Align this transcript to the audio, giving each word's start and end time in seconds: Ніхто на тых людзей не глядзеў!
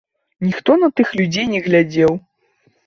Ніхто 0.47 0.77
на 0.85 0.89
тых 1.01 1.13
людзей 1.21 1.45
не 1.53 1.59
глядзеў! 1.71 2.21